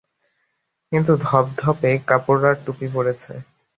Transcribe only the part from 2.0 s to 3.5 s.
কাপড় আর টুপি পরেছে।